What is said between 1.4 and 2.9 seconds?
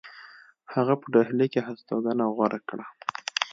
کې هستوګنه غوره کړه.